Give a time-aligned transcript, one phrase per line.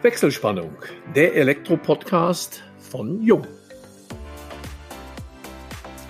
[0.00, 0.76] Wechselspannung,
[1.16, 3.44] der Elektro-Podcast von Jung.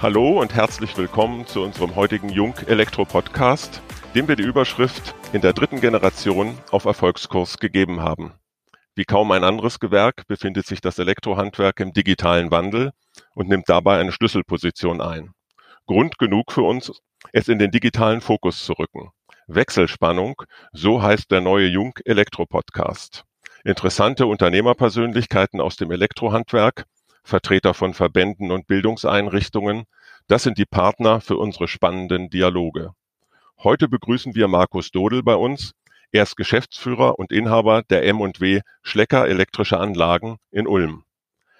[0.02, 3.80] Hallo und herzlich willkommen zu unserem heutigen Jung Elektro-Podcast,
[4.14, 8.34] dem wir die Überschrift in der dritten Generation auf Erfolgskurs gegeben haben.
[8.94, 12.90] Wie kaum ein anderes Gewerk befindet sich das Elektrohandwerk im digitalen Wandel
[13.34, 15.32] und nimmt dabei eine Schlüsselposition ein.
[15.86, 16.92] Grund genug für uns,
[17.32, 19.12] es in den digitalen Fokus zu rücken.
[19.46, 20.42] Wechselspannung,
[20.72, 23.24] so heißt der neue Jung Elektro Podcast.
[23.68, 26.86] Interessante Unternehmerpersönlichkeiten aus dem Elektrohandwerk,
[27.22, 29.84] Vertreter von Verbänden und Bildungseinrichtungen,
[30.26, 32.92] das sind die Partner für unsere spannenden Dialoge.
[33.62, 35.72] Heute begrüßen wir Markus Dodel bei uns.
[36.12, 41.04] Er ist Geschäftsführer und Inhaber der M&W Schlecker Elektrische Anlagen in Ulm.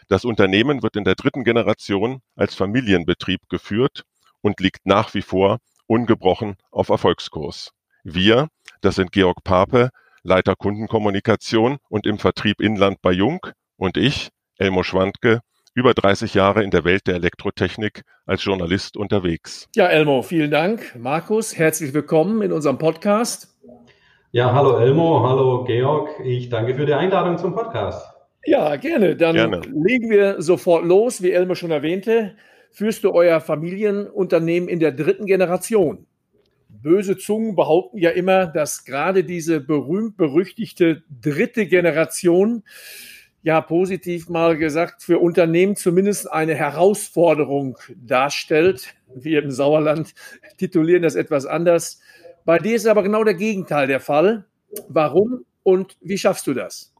[0.09, 4.05] Das Unternehmen wird in der dritten Generation als Familienbetrieb geführt
[4.41, 7.73] und liegt nach wie vor ungebrochen auf Erfolgskurs.
[8.03, 8.49] Wir,
[8.81, 9.91] das sind Georg Pape,
[10.23, 13.41] Leiter Kundenkommunikation und im Vertrieb Inland bei Jung
[13.77, 15.41] und ich, Elmo Schwandke,
[15.75, 19.69] über 30 Jahre in der Welt der Elektrotechnik als Journalist unterwegs.
[19.77, 20.97] Ja, Elmo, vielen Dank.
[20.99, 23.57] Markus, herzlich willkommen in unserem Podcast.
[24.33, 26.11] Ja, hallo Elmo, hallo Georg.
[26.25, 28.05] Ich danke für die Einladung zum Podcast.
[28.45, 29.15] Ja, gerne.
[29.15, 29.61] Dann gerne.
[29.61, 31.23] legen wir sofort los.
[31.23, 32.37] Wie Elmo schon erwähnte,
[32.71, 36.07] führst du euer Familienunternehmen in der dritten Generation
[36.83, 42.63] böse Zungen behaupten ja immer, dass gerade diese berühmt-berüchtigte dritte Generation,
[43.43, 48.95] ja positiv mal gesagt, für Unternehmen zumindest eine Herausforderung darstellt.
[49.15, 50.15] Wir im Sauerland
[50.59, 52.01] titulieren das etwas anders.
[52.45, 54.45] Bei dir ist aber genau der Gegenteil der Fall.
[54.89, 56.95] Warum und wie schaffst du das?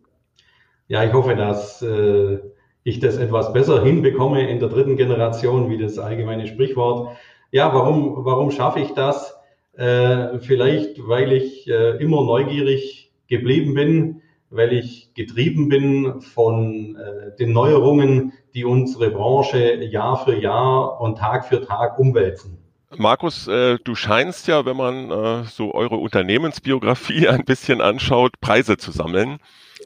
[0.89, 2.39] Ja, ich hoffe, dass äh,
[2.83, 7.17] ich das etwas besser hinbekomme in der dritten Generation, wie das allgemeine Sprichwort.
[7.51, 9.38] Ja, warum, warum schaffe ich das?
[9.79, 17.37] Äh, vielleicht, weil ich äh, immer neugierig geblieben bin, weil ich getrieben bin von äh,
[17.39, 22.59] den Neuerungen, die unsere Branche Jahr für Jahr und Tag für Tag umwälzen.
[22.97, 28.79] Markus, äh, du scheinst ja, wenn man äh, so eure Unternehmensbiografie ein bisschen anschaut, Preise
[28.79, 29.39] zu sammeln.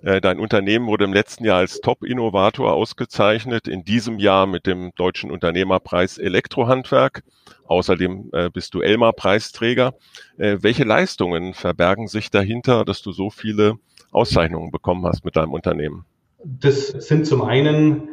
[0.03, 4.91] Äh, dein Unternehmen wurde im letzten Jahr als Top-Innovator ausgezeichnet, in diesem Jahr mit dem
[4.97, 7.23] Deutschen Unternehmerpreis Elektrohandwerk.
[7.67, 9.95] Außerdem äh, bist du Elmar-Preisträger.
[10.39, 13.77] Äh, welche Leistungen verbergen sich dahinter, dass du so viele
[14.11, 16.05] Auszeichnungen bekommen hast mit deinem Unternehmen?
[16.45, 18.09] Das sind zum einen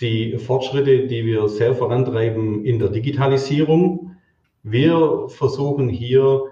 [0.00, 4.16] die Fortschritte, die wir sehr vorantreiben in der Digitalisierung.
[4.62, 6.42] Wir versuchen hier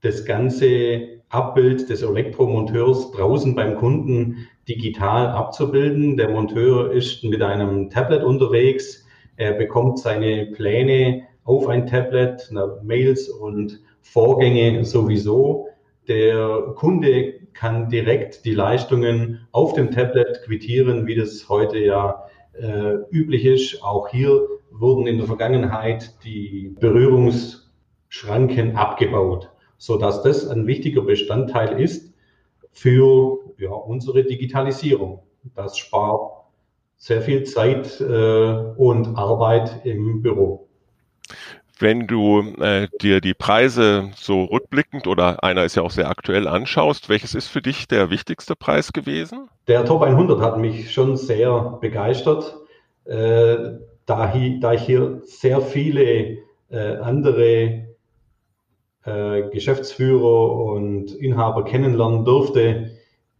[0.00, 6.16] das Ganze Abbild des Elektromonteurs draußen beim Kunden digital abzubilden.
[6.16, 9.06] Der Monteur ist mit einem Tablet unterwegs.
[9.36, 12.50] Er bekommt seine Pläne auf ein Tablet,
[12.82, 15.68] Mails und Vorgänge sowieso.
[16.08, 22.24] Der Kunde kann direkt die Leistungen auf dem Tablet quittieren, wie das heute ja
[22.54, 23.82] äh, üblich ist.
[23.82, 24.40] Auch hier
[24.70, 32.12] wurden in der Vergangenheit die Berührungsschranken abgebaut so dass das ein wichtiger Bestandteil ist
[32.72, 35.22] für ja, unsere Digitalisierung.
[35.54, 36.32] Das spart
[36.96, 40.68] sehr viel Zeit äh, und Arbeit im Büro.
[41.80, 46.48] Wenn du äh, dir die Preise so rückblickend oder einer ist ja auch sehr aktuell
[46.48, 49.48] anschaust, welches ist für dich der wichtigste Preis gewesen?
[49.68, 52.56] Der Top 100 hat mich schon sehr begeistert,
[53.04, 53.56] äh,
[54.06, 56.38] da, hi, da ich hier sehr viele
[56.70, 57.87] äh, andere
[59.04, 62.90] äh, Geschäftsführer und Inhaber kennenlernen durfte,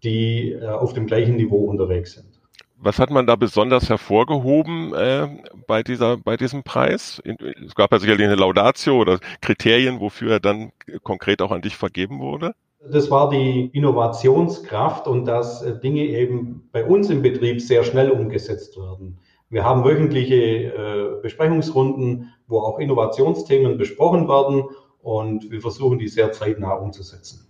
[0.02, 2.38] die äh, auf dem gleichen Niveau unterwegs sind.
[2.80, 5.26] Was hat man da besonders hervorgehoben äh,
[5.66, 7.20] bei dieser, bei diesem Preis?
[7.66, 10.70] Es gab ja sicherlich eine Laudatio oder Kriterien, wofür er dann
[11.02, 12.54] konkret auch an dich vergeben wurde.
[12.80, 18.10] Das war die Innovationskraft und dass äh, Dinge eben bei uns im Betrieb sehr schnell
[18.10, 19.18] umgesetzt werden.
[19.50, 24.64] Wir haben wöchentliche äh, Besprechungsrunden, wo auch Innovationsthemen besprochen werden
[25.08, 27.46] und wir versuchen die sehr zeitnah umzusetzen.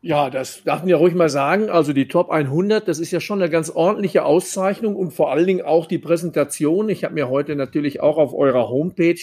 [0.00, 1.68] Ja, das darf man ja ruhig mal sagen.
[1.68, 5.46] Also die Top 100, das ist ja schon eine ganz ordentliche Auszeichnung und vor allen
[5.46, 6.88] Dingen auch die Präsentation.
[6.88, 9.20] Ich habe mir heute natürlich auch auf eurer Homepage,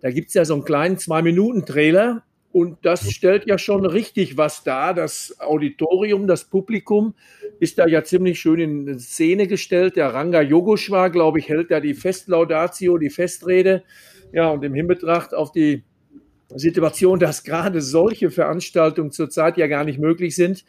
[0.00, 2.22] da gibt es ja so einen kleinen Zwei-Minuten-Trailer
[2.52, 4.94] und das stellt ja schon richtig was dar.
[4.94, 7.14] Das Auditorium, das Publikum
[7.58, 9.96] ist da ja ziemlich schön in Szene gestellt.
[9.96, 13.82] Der Ranga Yogeshwar, glaube ich, hält da die Festlaudatio, die Festrede.
[14.32, 15.82] Ja, und im Hinbetracht auf die
[16.54, 20.64] Situation, dass gerade solche Veranstaltungen zurzeit ja gar nicht möglich sind,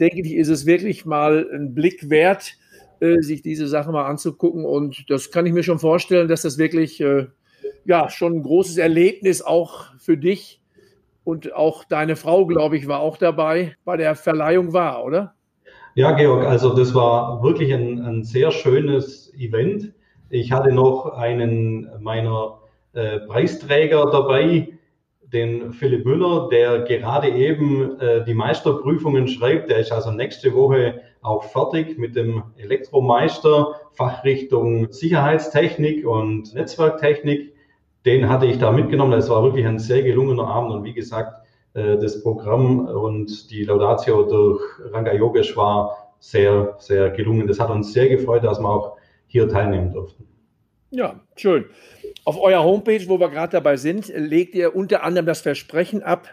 [0.00, 2.54] denke ich, ist es wirklich mal ein Blick wert,
[3.00, 4.64] äh, sich diese Sache mal anzugucken.
[4.64, 7.26] Und das kann ich mir schon vorstellen, dass das wirklich äh,
[7.84, 10.60] ja schon ein großes Erlebnis auch für dich
[11.24, 15.34] und auch deine Frau, glaube ich, war auch dabei bei der Verleihung war, oder?
[15.94, 19.92] Ja, Georg, also das war wirklich ein, ein sehr schönes Event.
[20.28, 22.58] Ich hatte noch einen meiner
[22.92, 24.75] äh, Preisträger dabei,
[25.32, 29.70] den Philipp Müller, der gerade eben äh, die Meisterprüfungen schreibt.
[29.70, 37.54] Der ist also nächste Woche auch fertig mit dem Elektromeister, Fachrichtung Sicherheitstechnik und Netzwerktechnik.
[38.04, 39.14] Den hatte ich da mitgenommen.
[39.14, 41.34] Es war wirklich ein sehr gelungener Abend und wie gesagt,
[41.74, 44.62] äh, das Programm und die Laudatio durch
[44.92, 47.46] Ranga Yogesh war sehr, sehr gelungen.
[47.46, 48.96] Das hat uns sehr gefreut, dass wir auch
[49.26, 50.26] hier teilnehmen durften.
[50.90, 51.64] Ja, schön.
[52.24, 56.28] Auf eurer Homepage, wo wir gerade dabei sind, legt ihr unter anderem das Versprechen ab,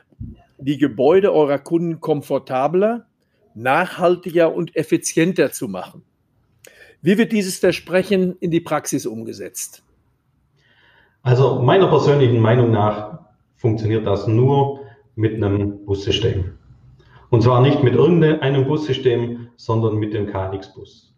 [0.58, 3.06] die Gebäude eurer Kunden komfortabler,
[3.56, 6.04] nachhaltiger und effizienter zu machen.
[7.02, 9.84] Wie wird dieses Versprechen in die Praxis umgesetzt?
[11.22, 13.20] Also meiner persönlichen Meinung nach
[13.56, 14.82] funktioniert das nur
[15.16, 16.58] mit einem Bussystem.
[17.30, 21.13] Und zwar nicht mit irgendeinem Bussystem, sondern mit dem KNX-Bus.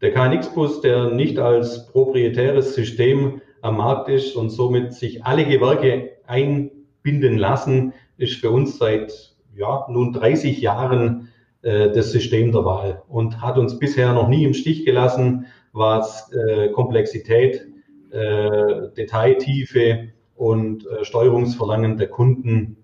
[0.00, 6.12] Der KNX-Bus, der nicht als proprietäres System am Markt ist und somit sich alle Gewerke
[6.26, 11.28] einbinden lassen, ist für uns seit ja, nun 30 Jahren
[11.62, 16.32] äh, das System der Wahl und hat uns bisher noch nie im Stich gelassen, was
[16.32, 17.68] äh, Komplexität,
[18.10, 22.78] äh, Detailtiefe und äh, Steuerungsverlangen der Kunden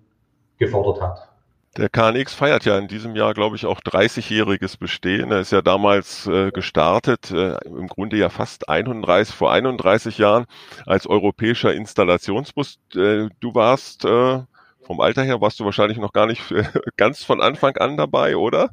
[0.57, 1.36] gefordert hat.
[1.77, 5.31] Der KNX feiert ja in diesem Jahr, glaube ich, auch 30-jähriges Bestehen.
[5.31, 10.45] Er ist ja damals äh, gestartet, äh, im Grunde ja fast 31, vor 31 Jahren
[10.87, 12.79] als europäischer Installationsbus.
[12.95, 14.39] Äh, du warst äh,
[14.81, 16.63] vom Alter her, warst du wahrscheinlich noch gar nicht äh,
[16.97, 18.71] ganz von Anfang an dabei, oder?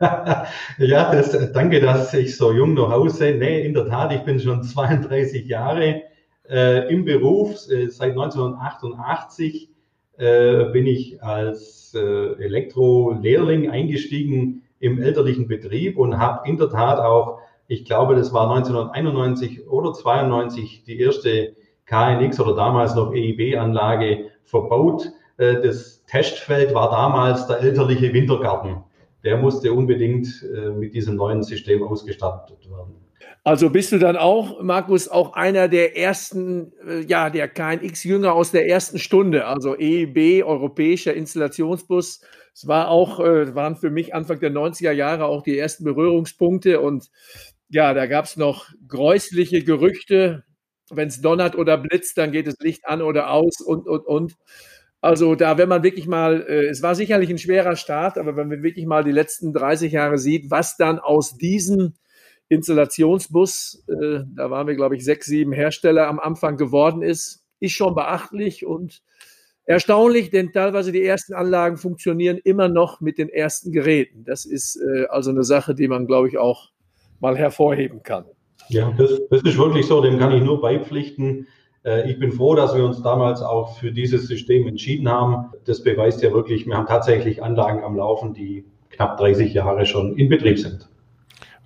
[0.00, 3.32] ja, das, danke, dass ich so jung nach Hause.
[3.32, 6.02] Nee, in der Tat, ich bin schon 32 Jahre
[6.48, 9.69] äh, im Beruf, seit 1988
[10.20, 11.98] äh, bin ich als äh,
[12.42, 17.38] Elektrolehrling eingestiegen im elterlichen Betrieb und habe in der Tat auch,
[17.68, 21.56] ich glaube, das war 1991 oder 92 die erste
[21.86, 25.10] KNX oder damals noch EIB-Anlage verbaut.
[25.38, 28.84] Äh, das Testfeld war damals der elterliche Wintergarten.
[29.24, 32.94] Der musste unbedingt äh, mit diesem neuen System ausgestattet werden.
[33.42, 38.50] Also bist du dann auch, Markus, auch einer der ersten, äh, ja, der KNX-Jünger aus
[38.50, 42.20] der ersten Stunde, also EIB, Europäischer Installationsbus.
[42.54, 46.80] Es war auch, äh, waren für mich Anfang der 90er Jahre auch die ersten Berührungspunkte
[46.80, 47.10] und
[47.70, 50.44] ja, da gab es noch gräusliche Gerüchte.
[50.90, 54.36] Wenn es donnert oder blitzt, dann geht das Licht an oder aus und, und, und.
[55.00, 58.48] Also da, wenn man wirklich mal, äh, es war sicherlich ein schwerer Start, aber wenn
[58.48, 61.94] man wirklich mal die letzten 30 Jahre sieht, was dann aus diesen
[62.50, 67.72] Installationsbus, äh, da waren wir, glaube ich, sechs, sieben Hersteller am Anfang geworden ist, ist
[67.72, 69.02] schon beachtlich und
[69.64, 74.24] erstaunlich, denn teilweise die ersten Anlagen funktionieren immer noch mit den ersten Geräten.
[74.24, 76.70] Das ist äh, also eine Sache, die man, glaube ich, auch
[77.20, 78.24] mal hervorheben kann.
[78.68, 81.46] Ja, das, das ist wirklich so, dem kann ich nur beipflichten.
[81.84, 85.52] Äh, ich bin froh, dass wir uns damals auch für dieses System entschieden haben.
[85.66, 90.16] Das beweist ja wirklich, wir haben tatsächlich Anlagen am Laufen, die knapp 30 Jahre schon
[90.16, 90.89] in Betrieb sind.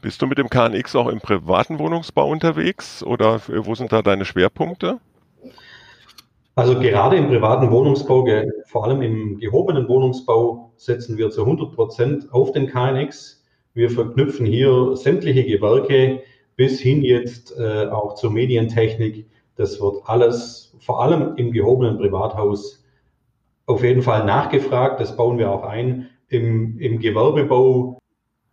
[0.04, 4.26] Bist du mit dem KNX auch im privaten Wohnungsbau unterwegs oder wo sind da deine
[4.26, 4.98] Schwerpunkte?
[6.56, 8.28] Also gerade im privaten Wohnungsbau,
[8.66, 13.42] vor allem im gehobenen Wohnungsbau, setzen wir zu 100 Prozent auf den KNX.
[13.72, 16.20] Wir verknüpfen hier sämtliche Gewerke
[16.54, 19.24] bis hin jetzt äh, auch zur Medientechnik.
[19.56, 22.84] Das wird alles, vor allem im gehobenen Privathaus,
[23.64, 25.00] auf jeden Fall nachgefragt.
[25.00, 26.10] Das bauen wir auch ein.
[26.28, 28.02] Im, im Gewerbebau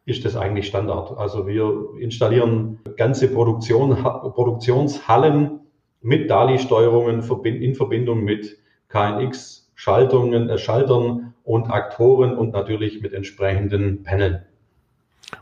[0.06, 1.18] ist das eigentlich Standard.
[1.18, 5.60] Also wir installieren ganze Produktion, Produktionshallen
[6.02, 7.24] mit DALI-Steuerungen
[7.62, 8.58] in Verbindung mit
[8.90, 14.44] KNX-Schaltungen, äh, Schaltern und Aktoren und natürlich mit entsprechenden Paneln.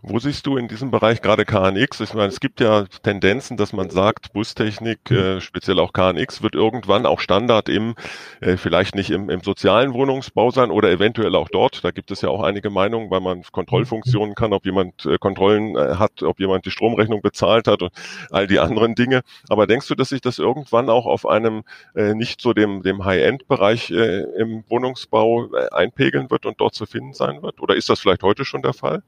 [0.02, 2.00] Wo siehst du in diesem Bereich gerade KNX?
[2.00, 6.56] Ich meine, es gibt ja Tendenzen, dass man sagt, Bustechnik, äh, speziell auch KNX, wird
[6.56, 7.96] irgendwann auch Standard im,
[8.40, 11.84] äh, vielleicht nicht im, im sozialen Wohnungsbau sein oder eventuell auch dort.
[11.84, 15.76] Da gibt es ja auch einige Meinungen, weil man Kontrollfunktionen kann, ob jemand äh, Kontrollen
[15.76, 17.92] äh, hat, ob jemand die Stromrechnung bezahlt hat und
[18.30, 19.22] all die anderen Dinge.
[19.50, 21.64] Aber denkst du, dass sich das irgendwann auch auf einem
[21.96, 26.86] äh, nicht so dem, dem High-End-Bereich äh, im Wohnungsbau äh, einpegeln wird und dort zu
[26.86, 27.60] finden sein wird?
[27.60, 29.04] Oder ist das vielleicht heute schon der Fall?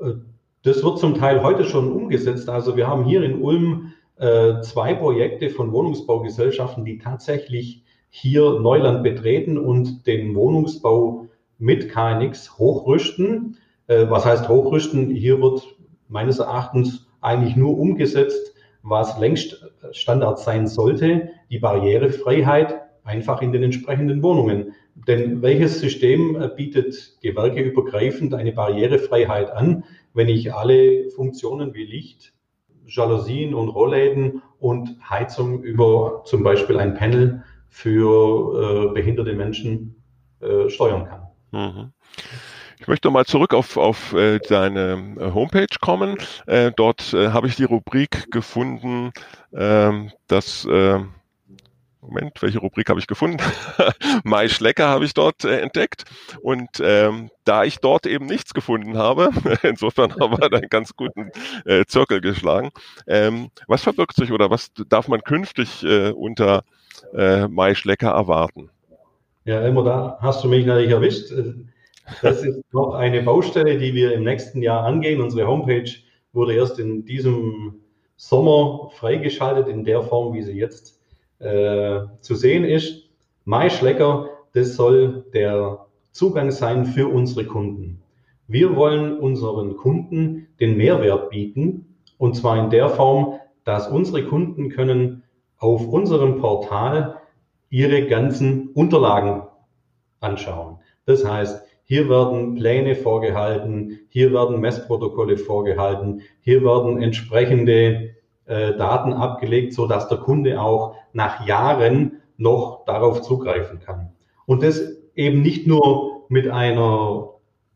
[0.00, 0.14] Äh,
[0.62, 2.48] das wird zum Teil heute schon umgesetzt.
[2.48, 9.02] Also wir haben hier in Ulm äh, zwei Projekte von Wohnungsbaugesellschaften, die tatsächlich hier Neuland
[9.02, 13.58] betreten und den Wohnungsbau mit KNX hochrüsten.
[13.86, 15.10] Äh, was heißt hochrüsten?
[15.10, 15.62] Hier wird
[16.08, 23.62] meines Erachtens eigentlich nur umgesetzt, was längst Standard sein sollte, die Barrierefreiheit einfach in den
[23.64, 24.72] entsprechenden Wohnungen.
[25.06, 29.84] Denn welches System bietet gewerkeübergreifend eine Barrierefreiheit an,
[30.14, 32.32] wenn ich alle Funktionen wie Licht,
[32.86, 40.02] Jalousien und Rollläden und Heizung über zum Beispiel ein Panel für äh, behinderte Menschen
[40.40, 41.26] äh, steuern kann.
[41.50, 41.92] Mhm.
[42.78, 46.16] Ich möchte mal zurück auf, auf äh, deine äh, Homepage kommen.
[46.46, 49.12] Äh, dort äh, habe ich die Rubrik gefunden,
[49.52, 49.92] äh,
[50.28, 51.00] dass äh,
[52.06, 53.38] Moment, welche Rubrik habe ich gefunden?
[54.24, 56.04] Mai Schlecker habe ich dort äh, entdeckt.
[56.40, 59.30] Und ähm, da ich dort eben nichts gefunden habe,
[59.62, 61.30] insofern haben wir einen ganz guten
[61.64, 62.70] äh, Zirkel geschlagen.
[63.06, 66.62] Ähm, was verbirgt sich oder was darf man künftig äh, unter
[67.12, 68.70] äh, Mai Schlecker erwarten?
[69.44, 71.32] Ja, Elmer, da hast du mich natürlich erwischt.
[72.22, 75.20] Das ist noch eine Baustelle, die wir im nächsten Jahr angehen.
[75.20, 75.90] Unsere Homepage
[76.32, 77.80] wurde erst in diesem
[78.16, 80.95] Sommer freigeschaltet in der Form, wie sie jetzt
[81.38, 83.08] äh, zu sehen ist.
[83.44, 88.02] MySchlecker, das soll der Zugang sein für unsere Kunden.
[88.48, 94.70] Wir wollen unseren Kunden den Mehrwert bieten und zwar in der Form, dass unsere Kunden
[94.70, 95.24] können
[95.58, 97.16] auf unserem Portal
[97.70, 99.42] ihre ganzen Unterlagen
[100.20, 100.78] anschauen.
[101.04, 108.15] Das heißt, hier werden Pläne vorgehalten, hier werden Messprotokolle vorgehalten, hier werden entsprechende
[108.46, 114.12] äh, Daten abgelegt, so dass der Kunde auch nach Jahren noch darauf zugreifen kann.
[114.46, 114.82] Und das
[115.14, 117.30] eben nicht nur mit einer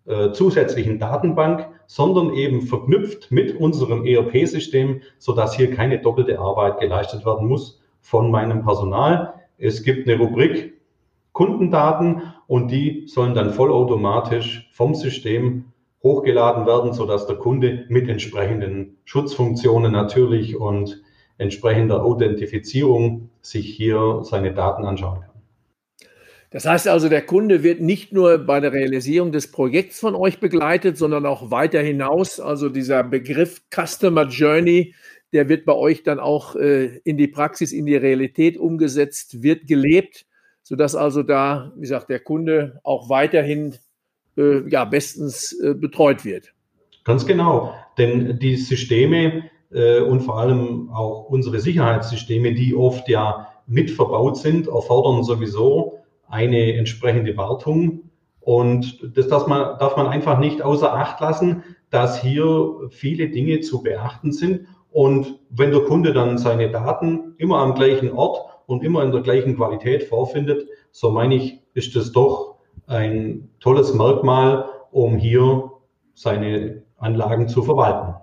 [0.06, 6.78] äh, zusätzlichen Datenbank, sondern eben verknüpft mit unserem ERP-System, so dass hier keine doppelte Arbeit
[6.78, 9.34] geleistet werden muss von meinem Personal.
[9.58, 10.74] Es gibt eine Rubrik
[11.32, 15.66] Kundendaten und die sollen dann vollautomatisch vom System
[16.02, 21.02] hochgeladen werden, sodass der Kunde mit entsprechenden Schutzfunktionen natürlich und
[21.38, 25.30] entsprechender Authentifizierung sich hier seine Daten anschauen kann.
[26.50, 30.40] Das heißt also, der Kunde wird nicht nur bei der Realisierung des Projekts von euch
[30.40, 32.40] begleitet, sondern auch weiter hinaus.
[32.40, 34.94] Also dieser Begriff Customer Journey,
[35.32, 39.68] der wird bei euch dann auch äh, in die Praxis, in die Realität umgesetzt, wird
[39.68, 40.26] gelebt,
[40.62, 43.76] sodass also da, wie gesagt, der Kunde auch weiterhin
[44.36, 46.52] äh, ja, bestens äh, betreut wird.
[47.04, 53.48] Ganz genau, denn die Systeme äh, und vor allem auch unsere Sicherheitssysteme, die oft ja
[53.66, 58.10] mit verbaut sind, erfordern sowieso eine entsprechende Wartung.
[58.40, 63.60] Und das darf man, darf man einfach nicht außer Acht lassen, dass hier viele Dinge
[63.60, 64.66] zu beachten sind.
[64.90, 69.20] Und wenn der Kunde dann seine Daten immer am gleichen Ort und immer in der
[69.20, 72.49] gleichen Qualität vorfindet, so meine ich, ist das doch
[72.90, 75.70] ein tolles Merkmal, um hier
[76.14, 78.14] seine Anlagen zu verwalten.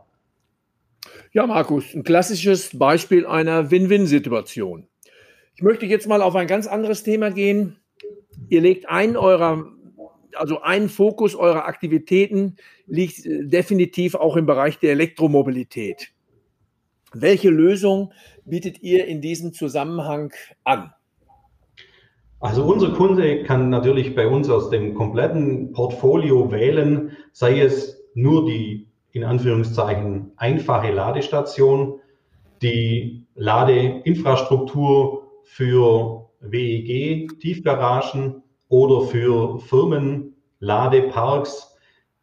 [1.31, 4.87] Ja, Markus, ein klassisches Beispiel einer Win-Win-Situation.
[5.55, 7.77] Ich möchte jetzt mal auf ein ganz anderes Thema gehen.
[8.49, 9.65] Ihr legt einen eurer,
[10.35, 16.11] also ein Fokus eurer Aktivitäten liegt definitiv auch im Bereich der Elektromobilität.
[17.13, 18.13] Welche Lösung
[18.45, 20.33] bietet ihr in diesem Zusammenhang
[20.63, 20.93] an?
[22.39, 28.45] Also unser Kunde kann natürlich bei uns aus dem kompletten Portfolio wählen, sei es nur
[28.45, 31.99] die in Anführungszeichen einfache Ladestation,
[32.61, 41.75] die Ladeinfrastruktur für WEG, Tiefgaragen oder für Firmen, Ladeparks.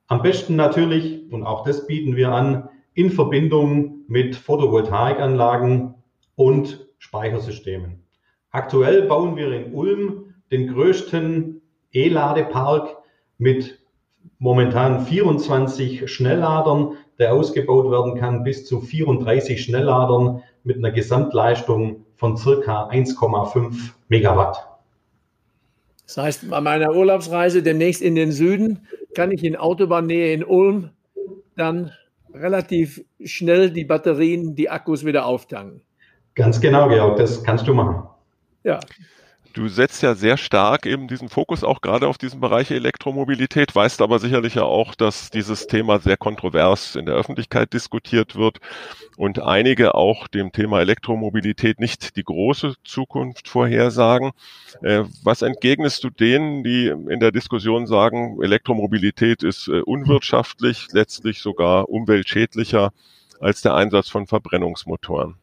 [0.06, 5.94] Am besten natürlich, und auch das bieten wir an, in Verbindung mit Photovoltaikanlagen
[6.36, 8.03] und Speichersystemen.
[8.54, 11.60] Aktuell bauen wir in Ulm den größten
[11.92, 12.98] E-Ladepark
[13.36, 13.80] mit
[14.38, 22.36] momentan 24 Schnellladern, der ausgebaut werden kann bis zu 34 Schnellladern mit einer Gesamtleistung von
[22.36, 24.68] circa 1,5 Megawatt.
[26.06, 30.90] Das heißt, bei meiner Urlaubsreise demnächst in den Süden kann ich in Autobahnnähe in Ulm
[31.56, 31.90] dann
[32.32, 35.80] relativ schnell die Batterien, die Akkus wieder auftanken.
[36.36, 38.13] Ganz genau, Georg, das kannst du machen.
[38.64, 38.80] Ja.
[39.52, 44.02] Du setzt ja sehr stark eben diesen Fokus auch gerade auf diesen Bereich Elektromobilität, weißt
[44.02, 48.58] aber sicherlich ja auch, dass dieses Thema sehr kontrovers in der Öffentlichkeit diskutiert wird
[49.16, 54.32] und einige auch dem Thema Elektromobilität nicht die große Zukunft vorhersagen.
[54.82, 61.40] Äh, was entgegnest du denen, die in der Diskussion sagen, Elektromobilität ist äh, unwirtschaftlich, letztlich
[61.40, 62.92] sogar umweltschädlicher
[63.38, 65.36] als der Einsatz von Verbrennungsmotoren?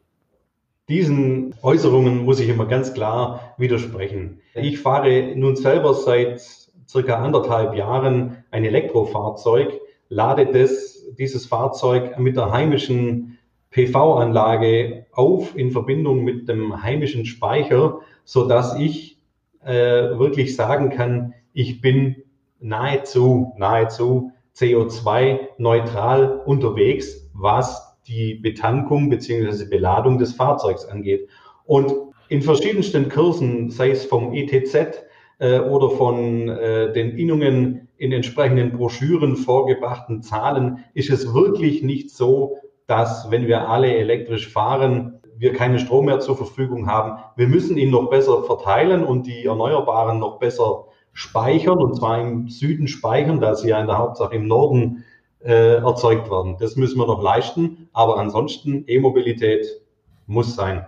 [0.91, 4.41] Diesen Äußerungen muss ich immer ganz klar widersprechen.
[4.55, 6.41] Ich fahre nun selber seit
[6.85, 9.79] circa anderthalb Jahren ein Elektrofahrzeug,
[10.09, 13.37] lade das, dieses Fahrzeug mit der heimischen
[13.69, 19.17] PV-Anlage auf in Verbindung mit dem heimischen Speicher, so dass ich
[19.63, 19.71] äh,
[20.19, 22.17] wirklich sagen kann, ich bin
[22.59, 29.65] nahezu, nahezu CO2-neutral unterwegs, was die Betankung bzw.
[29.65, 31.27] Beladung des Fahrzeugs angeht.
[31.65, 31.93] Und
[32.29, 35.03] in verschiedensten Kursen, sei es vom ETZ
[35.39, 42.09] äh, oder von äh, den Innungen in entsprechenden Broschüren vorgebrachten Zahlen, ist es wirklich nicht
[42.09, 47.19] so, dass wenn wir alle elektrisch fahren, wir keinen Strom mehr zur Verfügung haben.
[47.35, 52.47] Wir müssen ihn noch besser verteilen und die Erneuerbaren noch besser speichern, und zwar im
[52.47, 55.03] Süden speichern, da sie ja in der Hauptsache im Norden
[55.43, 56.57] äh, erzeugt werden.
[56.59, 59.65] Das müssen wir noch leisten, aber ansonsten E-Mobilität
[60.27, 60.85] muss sein.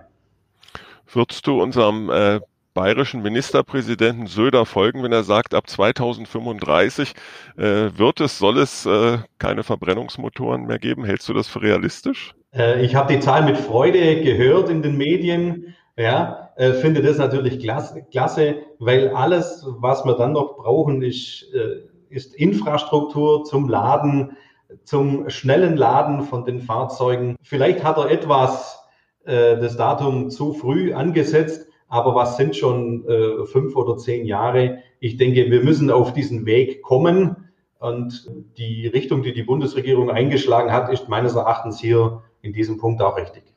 [1.11, 2.39] Würdest du unserem äh,
[2.73, 7.13] bayerischen Ministerpräsidenten Söder folgen, wenn er sagt, ab 2035
[7.57, 7.61] äh,
[7.95, 11.05] wird es, soll es äh, keine Verbrennungsmotoren mehr geben?
[11.05, 12.33] Hältst du das für realistisch?
[12.53, 15.75] Äh, ich habe die Zahl mit Freude gehört in den Medien.
[15.95, 21.45] Ja, äh, finde das natürlich klasse, klasse, weil alles, was wir dann noch brauchen, ist,
[21.53, 21.81] äh,
[22.13, 24.37] ist Infrastruktur zum Laden,
[24.83, 27.35] zum schnellen Laden von den Fahrzeugen.
[27.41, 28.79] Vielleicht hat er etwas
[29.25, 34.79] äh, das Datum zu früh angesetzt, aber was sind schon äh, fünf oder zehn Jahre?
[34.99, 37.49] Ich denke, wir müssen auf diesen Weg kommen.
[37.79, 43.01] Und die Richtung, die die Bundesregierung eingeschlagen hat, ist meines Erachtens hier in diesem Punkt
[43.01, 43.52] auch richtig.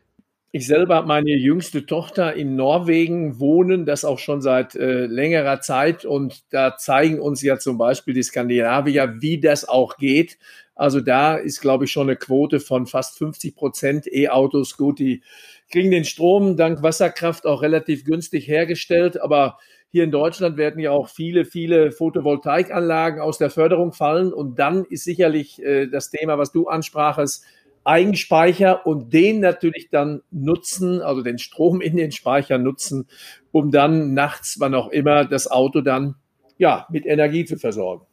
[0.57, 5.61] Ich selber habe meine jüngste Tochter in Norwegen wohnen, das auch schon seit äh, längerer
[5.61, 6.07] Zeit.
[6.07, 10.39] Und da zeigen uns ja zum Beispiel die Skandinavier, wie das auch geht.
[10.75, 14.79] Also da ist, glaube ich, schon eine Quote von fast 50 Prozent E-Autos.
[14.79, 15.23] Gut, die
[15.71, 19.21] kriegen den Strom dank Wasserkraft auch relativ günstig hergestellt.
[19.21, 19.59] Aber
[19.93, 24.33] hier in Deutschland werden ja auch viele, viele Photovoltaikanlagen aus der Förderung fallen.
[24.33, 27.45] Und dann ist sicherlich äh, das Thema, was du ansprachest,
[27.87, 33.07] Eigenspeicher und den natürlich dann nutzen, also den Strom in den Speicher nutzen,
[33.52, 36.16] um dann nachts, wann auch immer, das Auto dann
[36.59, 38.07] ja mit Energie zu versorgen.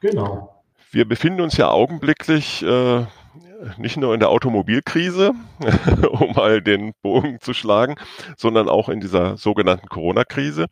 [0.00, 0.62] Genau.
[0.90, 3.04] Wir befinden uns ja augenblicklich äh,
[3.76, 5.32] nicht nur in der Automobilkrise,
[6.10, 7.96] um mal den Bogen zu schlagen,
[8.36, 10.66] sondern auch in dieser sogenannten Corona-Krise.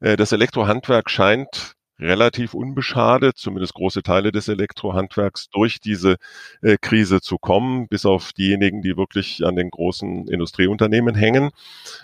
[0.00, 6.16] Äh, das Elektrohandwerk scheint relativ unbeschadet, zumindest große Teile des Elektrohandwerks, durch diese
[6.62, 11.50] äh, Krise zu kommen, bis auf diejenigen, die wirklich an den großen Industrieunternehmen hängen.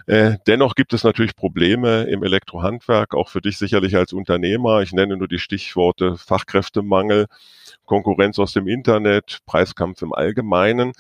[0.06, 4.82] Äh, dennoch gibt es natürlich Probleme im Elektrohandwerk, auch für dich sicherlich als Unternehmer.
[4.82, 7.26] Ich nenne nur die Stichworte Fachkräftemangel,
[7.84, 10.92] Konkurrenz aus dem Internet, Preiskampf im Allgemeinen.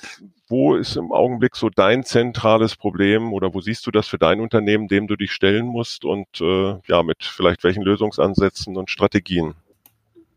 [0.48, 4.40] Wo ist im Augenblick so dein zentrales Problem oder wo siehst du das für dein
[4.40, 9.54] Unternehmen, dem du dich stellen musst und äh, ja, mit vielleicht welchen Lösungsansätzen und Strategien?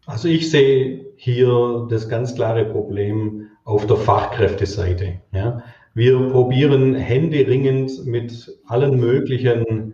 [0.08, 5.22] Also ich sehe hier das ganz klare Problem auf der Fachkräfteseite.
[5.32, 5.62] Ja.
[5.94, 9.94] Wir probieren händeringend mit allen möglichen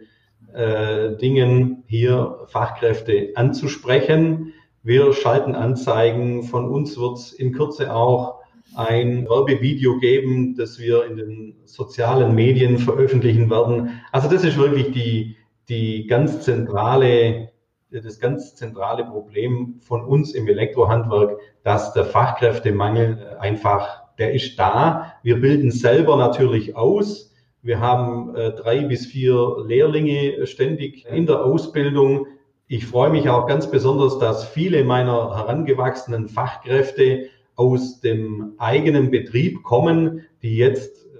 [0.53, 4.53] äh, Dingen hier Fachkräfte anzusprechen.
[4.83, 6.43] Wir schalten Anzeigen.
[6.43, 12.35] Von uns wird es in Kürze auch ein Werbevideo geben, das wir in den sozialen
[12.35, 14.01] Medien veröffentlichen werden.
[14.11, 15.37] Also das ist wirklich die,
[15.69, 17.49] die ganz zentrale,
[17.91, 25.13] das ganz zentrale Problem von uns im Elektrohandwerk, dass der Fachkräftemangel einfach, der ist da.
[25.23, 27.33] Wir bilden selber natürlich aus.
[27.61, 32.27] Wir haben äh, drei bis vier Lehrlinge ständig in der Ausbildung.
[32.67, 39.63] Ich freue mich auch ganz besonders, dass viele meiner herangewachsenen Fachkräfte aus dem eigenen Betrieb
[39.63, 41.19] kommen, die jetzt äh,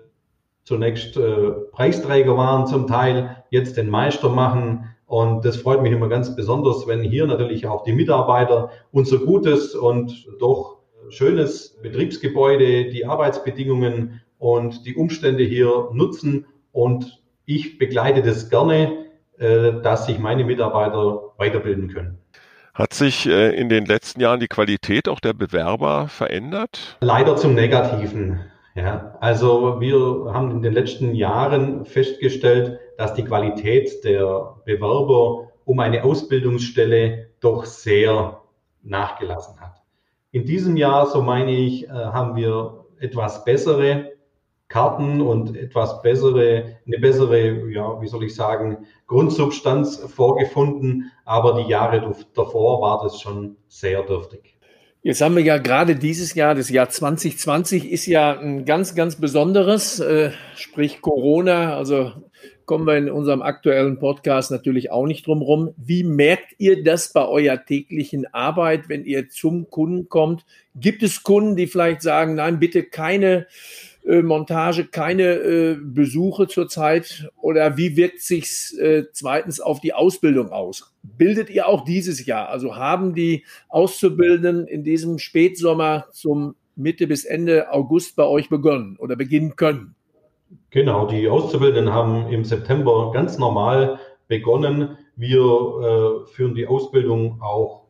[0.64, 4.90] zunächst äh, Preisträger waren zum Teil, jetzt den Meister machen.
[5.08, 9.76] Und das freut mich immer ganz besonders, wenn hier natürlich auch die Mitarbeiter unser gutes
[9.76, 10.78] und doch
[11.10, 16.46] schönes Betriebsgebäude, die Arbeitsbedingungen und die Umstände hier nutzen.
[16.72, 19.06] Und ich begleite das gerne
[19.38, 22.18] äh, dass sich meine Mitarbeiter weiterbilden können.
[22.76, 26.98] Hat sich äh, in den letzten Jahren die Qualität auch der Bewerber verändert?
[27.00, 28.42] Leider zum Negativen.
[28.76, 35.80] Ja, also wir haben in den letzten Jahren festgestellt, dass die Qualität der Bewerber um
[35.80, 38.42] eine Ausbildungsstelle doch sehr
[38.84, 39.82] nachgelassen hat.
[40.32, 44.12] In diesem Jahr, so meine ich, äh, haben wir etwas bessere
[44.68, 51.12] Karten und etwas bessere, eine bessere, ja, wie soll ich sagen, Grundsubstanz vorgefunden.
[51.24, 54.56] Aber die Jahre davor war das schon sehr dürftig.
[55.04, 59.18] Jetzt haben wir ja gerade dieses Jahr, das Jahr 2020 ist ja ein ganz, ganz
[59.18, 61.78] besonderes, äh, sprich Corona.
[61.78, 62.12] Also
[62.66, 65.76] kommen wir in unserem aktuellen Podcast natürlich auch nicht drum rum.
[65.78, 70.44] Wie merkt ihr das bei eurer täglichen Arbeit, wenn ihr zum Kunden kommt?
[70.74, 73.46] Gibt es Kunden, die vielleicht sagen, nein, bitte keine
[74.08, 80.52] äh, Montage keine äh, Besuche zurzeit oder wie wirkt sich's äh, zweitens auf die Ausbildung
[80.52, 80.94] aus?
[81.04, 82.50] Bildet ihr auch dieses Jahr?
[82.50, 88.98] Also haben die Auszubildenden in diesem Spätsommer zum Mitte bis Ende August bei euch begonnen
[89.00, 89.96] oder beginnen können?
[90.70, 94.98] Genau, die Auszubildenden haben im September ganz normal begonnen.
[95.16, 97.86] Wir äh, führen die Ausbildung auch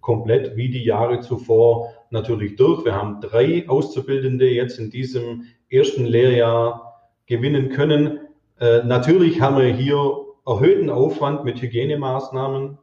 [0.00, 2.84] komplett wie die Jahre zuvor natürlich durch.
[2.84, 8.20] Wir haben drei Auszubildende jetzt in diesem ersten Lehrjahr gewinnen können.
[8.58, 12.78] Äh, natürlich haben wir hier erhöhten Aufwand mit Hygienemaßnahmen,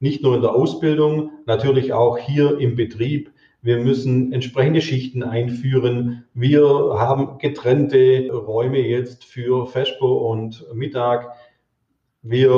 [0.00, 3.30] nicht nur in der Ausbildung, natürlich auch hier im Betrieb.
[3.60, 6.24] Wir müssen entsprechende Schichten einführen.
[6.34, 11.30] Wir haben getrennte Räume jetzt für Vesper und Mittag.
[12.22, 12.50] Wir,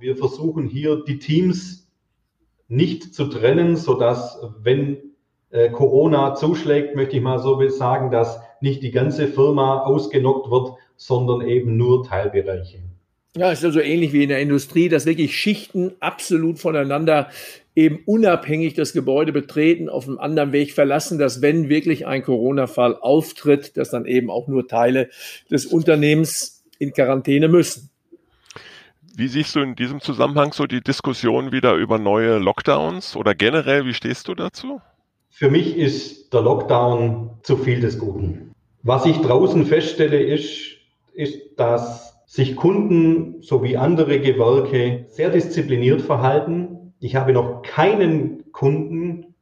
[0.00, 1.90] wir versuchen hier die Teams
[2.68, 5.11] nicht zu trennen, sodass, wenn
[5.52, 10.72] äh, Corona zuschlägt, möchte ich mal so sagen, dass nicht die ganze Firma ausgenockt wird,
[10.96, 12.78] sondern eben nur Teilbereiche.
[13.36, 17.28] Ja, ist also ähnlich wie in der Industrie, dass wirklich Schichten absolut voneinander
[17.74, 22.96] eben unabhängig das Gebäude betreten, auf einem anderen Weg verlassen, dass wenn wirklich ein Corona-Fall
[22.96, 25.08] auftritt, dass dann eben auch nur Teile
[25.50, 27.88] des Unternehmens in Quarantäne müssen.
[29.14, 33.86] Wie siehst du in diesem Zusammenhang so die Diskussion wieder über neue Lockdowns oder generell,
[33.86, 34.80] wie stehst du dazu?
[35.34, 38.52] Für mich ist der Lockdown zu viel des Guten.
[38.82, 40.76] Was ich draußen feststelle, ist,
[41.14, 46.92] ist, dass sich Kunden sowie andere Gewerke sehr diszipliniert verhalten.
[47.00, 49.34] Ich habe noch keinen Kunden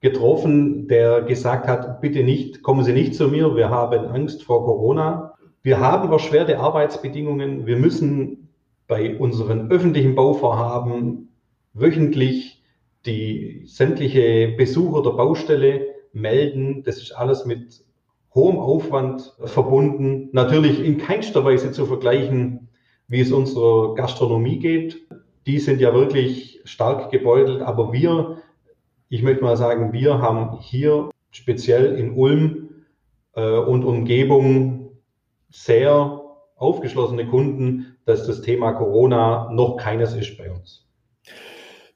[0.00, 4.64] getroffen, der gesagt hat, bitte nicht, kommen Sie nicht zu mir, wir haben Angst vor
[4.64, 5.34] Corona.
[5.62, 7.66] Wir haben erschwerte Arbeitsbedingungen.
[7.66, 8.48] Wir müssen
[8.88, 11.28] bei unseren öffentlichen Bauvorhaben
[11.72, 12.53] wöchentlich
[13.06, 16.82] die sämtliche Besucher der Baustelle melden.
[16.84, 17.84] Das ist alles mit
[18.34, 20.30] hohem Aufwand verbunden.
[20.32, 22.68] Natürlich in keinster Weise zu vergleichen,
[23.08, 25.06] wie es unserer Gastronomie geht.
[25.46, 28.38] Die sind ja wirklich stark gebeutelt, aber wir,
[29.08, 32.70] ich möchte mal sagen, wir haben hier speziell in Ulm
[33.34, 34.92] äh, und Umgebung
[35.50, 36.22] sehr
[36.56, 40.83] aufgeschlossene Kunden, dass das Thema Corona noch keines ist bei uns.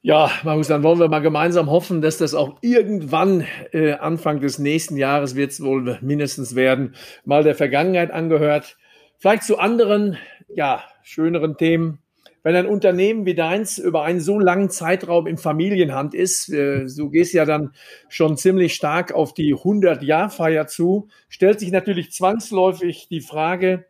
[0.01, 4.57] Ja, Markus, dann wollen wir mal gemeinsam hoffen, dass das auch irgendwann äh, Anfang des
[4.57, 8.77] nächsten Jahres wird es wohl mindestens werden, mal der Vergangenheit angehört.
[9.17, 11.99] Vielleicht zu anderen, ja, schöneren Themen.
[12.43, 17.09] Wenn ein Unternehmen wie deins über einen so langen Zeitraum in Familienhand ist, äh, du
[17.09, 17.73] gehst ja dann
[18.07, 23.85] schon ziemlich stark auf die 100-Jahr-Feier zu, stellt sich natürlich zwangsläufig die Frage,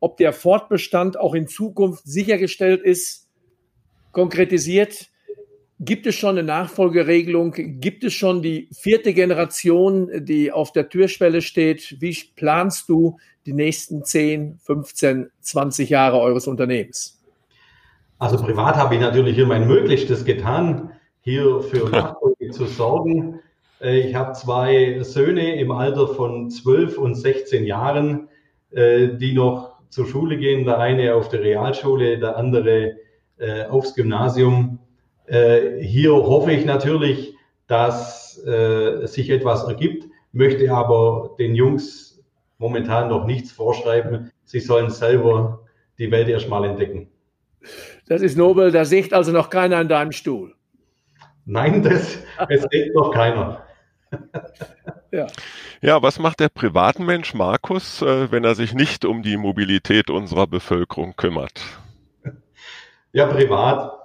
[0.00, 3.30] ob der Fortbestand auch in Zukunft sichergestellt ist.
[4.12, 5.08] Konkretisiert,
[5.78, 7.52] Gibt es schon eine Nachfolgeregelung?
[7.54, 12.00] Gibt es schon die vierte Generation, die auf der Türschwelle steht?
[12.00, 17.20] Wie planst du die nächsten 10, 15, 20 Jahre eures Unternehmens?
[18.18, 23.40] Also privat habe ich natürlich hier mein Möglichstes getan, hier für Nachfolge zu sorgen.
[23.80, 28.28] Äh, ich habe zwei Söhne im Alter von 12 und 16 Jahren,
[28.70, 30.64] äh, die noch zur Schule gehen.
[30.64, 32.96] Der eine auf der Realschule, der andere
[33.38, 34.78] äh, aufs Gymnasium.
[35.26, 37.34] Äh, hier hoffe ich natürlich,
[37.66, 42.22] dass äh, sich etwas ergibt, möchte aber den Jungs
[42.58, 44.30] momentan noch nichts vorschreiben.
[44.44, 45.66] Sie sollen selber
[45.98, 47.08] die Welt erstmal entdecken.
[48.08, 50.54] Das ist nobel, da sieht also noch keiner an deinem Stuhl.
[51.44, 53.64] Nein, das, es sieht noch keiner.
[55.10, 55.26] ja.
[55.80, 60.46] ja, was macht der Privatmensch Markus, äh, wenn er sich nicht um die Mobilität unserer
[60.46, 61.60] Bevölkerung kümmert?
[63.12, 63.95] Ja, privat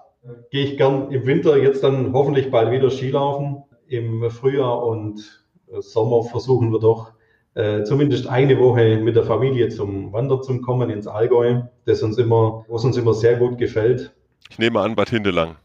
[0.50, 3.64] gehe ich gern im Winter jetzt dann hoffentlich bald wieder Skilaufen.
[3.88, 5.46] Im Frühjahr und
[5.80, 7.14] Sommer versuchen wir doch
[7.56, 12.18] äh, zumindest eine Woche mit der Familie zum Wandern zu kommen ins Allgäu, das uns
[12.18, 14.14] immer, was uns immer sehr gut gefällt.
[14.50, 15.56] Ich nehme an Bad Hindelang.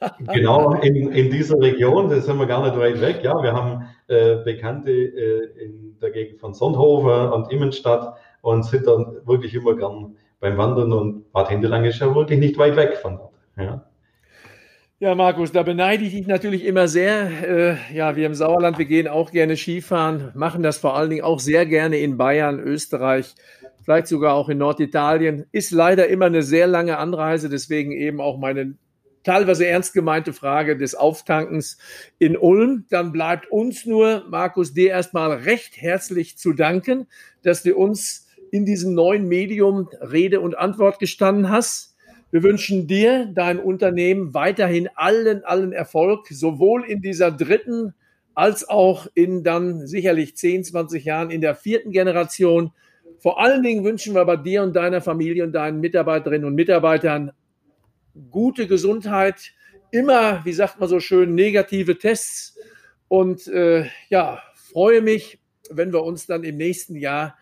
[0.34, 3.20] Genau, in, in dieser Region, das sind wir gar nicht weit weg.
[3.22, 8.86] Ja, wir haben äh, Bekannte äh, in der Gegend von Sonthofen und Immenstadt und sind
[8.86, 12.98] dann wirklich immer gern beim Wandern und Bad Hindelang ist ja wirklich nicht weit weg
[12.98, 13.33] von dort.
[13.56, 13.84] Ja.
[15.00, 17.28] Ja, Markus, da beneide ich dich natürlich immer sehr.
[17.46, 21.24] Äh, ja, wir im Sauerland, wir gehen auch gerne Skifahren, machen das vor allen Dingen
[21.24, 23.34] auch sehr gerne in Bayern, Österreich,
[23.82, 25.46] vielleicht sogar auch in Norditalien.
[25.52, 28.76] Ist leider immer eine sehr lange Anreise, deswegen eben auch meine
[29.24, 31.78] teilweise ernst gemeinte Frage des Auftankens
[32.18, 32.86] in Ulm.
[32.88, 37.08] Dann bleibt uns nur, Markus, dir erstmal recht herzlich zu danken,
[37.42, 41.93] dass du uns in diesem neuen Medium Rede und Antwort gestanden hast.
[42.34, 47.94] Wir wünschen dir, dein Unternehmen weiterhin allen, allen Erfolg, sowohl in dieser dritten
[48.34, 52.72] als auch in dann sicherlich 10, 20 Jahren in der vierten Generation.
[53.20, 57.30] Vor allen Dingen wünschen wir bei dir und deiner Familie und deinen Mitarbeiterinnen und Mitarbeitern
[58.32, 59.52] gute Gesundheit,
[59.92, 62.58] immer, wie sagt man so schön, negative Tests
[63.06, 65.38] und äh, ja, freue mich,
[65.70, 67.38] wenn wir uns dann im nächsten Jahr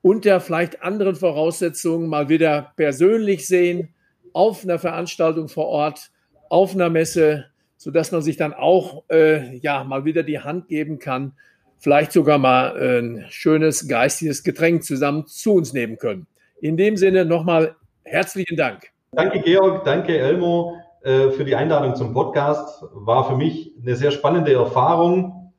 [0.00, 3.94] unter vielleicht anderen Voraussetzungen mal wieder persönlich sehen,
[4.38, 6.12] auf einer Veranstaltung vor Ort,
[6.48, 7.46] auf einer Messe,
[7.76, 11.32] sodass man sich dann auch äh, ja mal wieder die Hand geben kann,
[11.76, 16.28] vielleicht sogar mal ein schönes geistiges Getränk zusammen zu uns nehmen können.
[16.60, 17.74] In dem Sinne nochmal
[18.04, 18.92] herzlichen Dank.
[19.10, 22.84] Danke Georg, danke Elmo äh, für die Einladung zum Podcast.
[22.92, 25.52] War für mich eine sehr spannende Erfahrung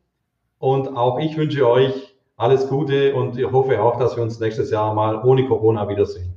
[0.57, 4.71] und auch ich wünsche euch alles Gute und ich hoffe auch, dass wir uns nächstes
[4.71, 6.33] Jahr mal ohne Corona wiedersehen.